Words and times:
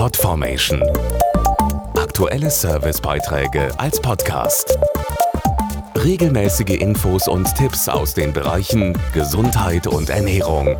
Podformation. 0.00 0.82
Aktuelle 1.94 2.50
Servicebeiträge 2.50 3.68
als 3.78 4.00
Podcast. 4.00 4.78
Regelmäßige 5.94 6.80
Infos 6.80 7.28
und 7.28 7.54
Tipps 7.54 7.86
aus 7.86 8.14
den 8.14 8.32
Bereichen 8.32 8.98
Gesundheit 9.12 9.86
und 9.86 10.08
Ernährung. 10.08 10.74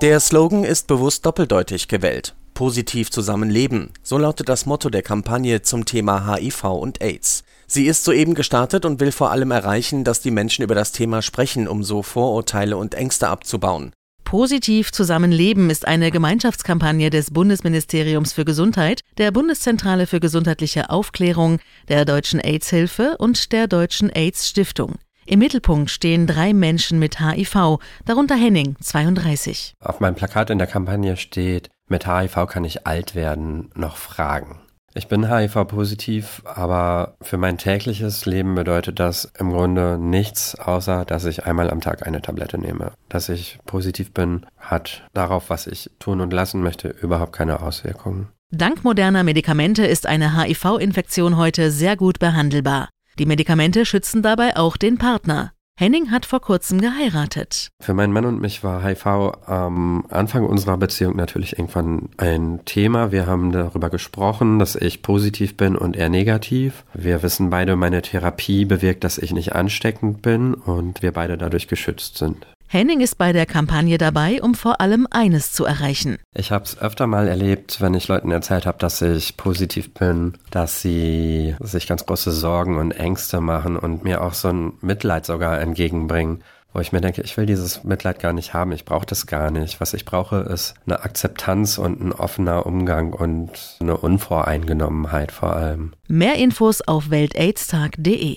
Der 0.00 0.20
Slogan 0.20 0.62
ist 0.62 0.86
bewusst 0.86 1.26
doppeldeutig 1.26 1.88
gewählt. 1.88 2.36
Positiv 2.54 3.10
zusammenleben, 3.10 3.90
so 4.04 4.16
lautet 4.16 4.48
das 4.48 4.64
Motto 4.64 4.88
der 4.88 5.02
Kampagne 5.02 5.60
zum 5.62 5.86
Thema 5.86 6.32
HIV 6.32 6.62
und 6.66 7.02
AIDS. 7.02 7.42
Sie 7.66 7.86
ist 7.86 8.04
soeben 8.04 8.34
gestartet 8.34 8.84
und 8.84 9.00
will 9.00 9.10
vor 9.10 9.32
allem 9.32 9.50
erreichen, 9.50 10.04
dass 10.04 10.20
die 10.20 10.30
Menschen 10.30 10.62
über 10.62 10.76
das 10.76 10.92
Thema 10.92 11.20
sprechen, 11.20 11.66
um 11.66 11.82
so 11.82 12.04
Vorurteile 12.04 12.76
und 12.76 12.94
Ängste 12.94 13.26
abzubauen. 13.26 13.92
Positiv 14.30 14.92
Zusammenleben 14.92 15.70
ist 15.70 15.88
eine 15.88 16.12
Gemeinschaftskampagne 16.12 17.10
des 17.10 17.32
Bundesministeriums 17.32 18.32
für 18.32 18.44
Gesundheit, 18.44 19.00
der 19.18 19.32
Bundeszentrale 19.32 20.06
für 20.06 20.20
gesundheitliche 20.20 20.88
Aufklärung, 20.88 21.58
der 21.88 22.04
Deutschen 22.04 22.38
AIDS-Hilfe 22.38 23.16
und 23.18 23.50
der 23.50 23.66
Deutschen 23.66 24.08
AIDS-Stiftung. 24.08 25.00
Im 25.26 25.40
Mittelpunkt 25.40 25.90
stehen 25.90 26.28
drei 26.28 26.54
Menschen 26.54 27.00
mit 27.00 27.18
HIV, 27.18 27.80
darunter 28.04 28.36
Henning, 28.36 28.76
32. 28.80 29.74
Auf 29.80 29.98
meinem 29.98 30.14
Plakat 30.14 30.50
in 30.50 30.58
der 30.58 30.68
Kampagne 30.68 31.16
steht, 31.16 31.68
mit 31.88 32.06
HIV 32.06 32.46
kann 32.46 32.62
ich 32.62 32.86
alt 32.86 33.16
werden, 33.16 33.72
noch 33.74 33.96
fragen. 33.96 34.60
Ich 34.92 35.06
bin 35.06 35.30
HIV-positiv, 35.30 36.42
aber 36.44 37.14
für 37.22 37.36
mein 37.36 37.58
tägliches 37.58 38.26
Leben 38.26 38.56
bedeutet 38.56 38.98
das 38.98 39.30
im 39.38 39.50
Grunde 39.50 39.98
nichts, 39.98 40.56
außer 40.56 41.04
dass 41.04 41.26
ich 41.26 41.46
einmal 41.46 41.70
am 41.70 41.80
Tag 41.80 42.06
eine 42.06 42.20
Tablette 42.22 42.58
nehme. 42.58 42.92
Dass 43.08 43.28
ich 43.28 43.60
positiv 43.66 44.12
bin, 44.12 44.46
hat 44.58 45.04
darauf, 45.14 45.48
was 45.48 45.68
ich 45.68 45.90
tun 46.00 46.20
und 46.20 46.32
lassen 46.32 46.60
möchte, 46.60 46.88
überhaupt 46.88 47.32
keine 47.32 47.62
Auswirkungen. 47.62 48.28
Dank 48.50 48.82
moderner 48.82 49.22
Medikamente 49.22 49.86
ist 49.86 50.06
eine 50.06 50.36
HIV-Infektion 50.36 51.36
heute 51.36 51.70
sehr 51.70 51.96
gut 51.96 52.18
behandelbar. 52.18 52.88
Die 53.20 53.26
Medikamente 53.26 53.86
schützen 53.86 54.22
dabei 54.22 54.56
auch 54.56 54.76
den 54.76 54.98
Partner. 54.98 55.52
Henning 55.80 56.10
hat 56.10 56.26
vor 56.26 56.42
kurzem 56.42 56.78
geheiratet. 56.78 57.70
Für 57.80 57.94
meinen 57.94 58.12
Mann 58.12 58.26
und 58.26 58.38
mich 58.38 58.62
war 58.62 58.84
HIV 58.84 59.06
am 59.46 60.04
Anfang 60.10 60.44
unserer 60.44 60.76
Beziehung 60.76 61.16
natürlich 61.16 61.58
irgendwann 61.58 62.10
ein 62.18 62.60
Thema. 62.66 63.12
Wir 63.12 63.26
haben 63.26 63.50
darüber 63.50 63.88
gesprochen, 63.88 64.58
dass 64.58 64.76
ich 64.76 65.00
positiv 65.00 65.56
bin 65.56 65.76
und 65.76 65.96
er 65.96 66.10
negativ. 66.10 66.84
Wir 66.92 67.22
wissen 67.22 67.48
beide, 67.48 67.76
meine 67.76 68.02
Therapie 68.02 68.66
bewirkt, 68.66 69.04
dass 69.04 69.16
ich 69.16 69.32
nicht 69.32 69.54
ansteckend 69.54 70.20
bin 70.20 70.52
und 70.52 71.00
wir 71.00 71.12
beide 71.12 71.38
dadurch 71.38 71.66
geschützt 71.66 72.18
sind. 72.18 72.46
Henning 72.72 73.00
ist 73.00 73.18
bei 73.18 73.32
der 73.32 73.46
Kampagne 73.46 73.98
dabei, 73.98 74.40
um 74.40 74.54
vor 74.54 74.80
allem 74.80 75.08
eines 75.10 75.52
zu 75.52 75.64
erreichen. 75.64 76.18
Ich 76.32 76.52
habe 76.52 76.62
es 76.62 76.78
öfter 76.78 77.08
mal 77.08 77.26
erlebt, 77.26 77.80
wenn 77.80 77.94
ich 77.94 78.06
Leuten 78.06 78.30
erzählt 78.30 78.64
habe, 78.64 78.78
dass 78.78 79.02
ich 79.02 79.36
positiv 79.36 79.92
bin, 79.92 80.34
dass 80.52 80.80
sie 80.80 81.56
sich 81.58 81.88
ganz 81.88 82.06
große 82.06 82.30
Sorgen 82.30 82.78
und 82.78 82.92
Ängste 82.92 83.40
machen 83.40 83.76
und 83.76 84.04
mir 84.04 84.22
auch 84.22 84.34
so 84.34 84.50
ein 84.50 84.74
Mitleid 84.82 85.26
sogar 85.26 85.60
entgegenbringen. 85.60 86.44
Wo 86.72 86.78
ich 86.78 86.92
mir 86.92 87.00
denke, 87.00 87.22
ich 87.22 87.36
will 87.36 87.46
dieses 87.46 87.82
Mitleid 87.82 88.20
gar 88.20 88.32
nicht 88.32 88.54
haben, 88.54 88.70
ich 88.70 88.84
brauche 88.84 89.04
das 89.06 89.26
gar 89.26 89.50
nicht. 89.50 89.80
Was 89.80 89.92
ich 89.92 90.04
brauche, 90.04 90.36
ist 90.36 90.74
eine 90.86 91.02
Akzeptanz 91.02 91.76
und 91.76 92.00
ein 92.00 92.12
offener 92.12 92.66
Umgang 92.66 93.12
und 93.12 93.50
eine 93.80 93.96
Unvoreingenommenheit 93.96 95.32
vor 95.32 95.56
allem. 95.56 95.92
Mehr 96.06 96.36
Infos 96.36 96.82
auf 96.82 97.10
weltaidstag.de 97.10 98.36